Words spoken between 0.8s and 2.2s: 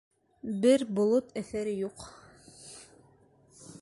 болот әҫәре юҡ.